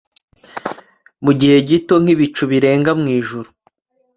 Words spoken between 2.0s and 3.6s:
nkibicu birenga mwijuru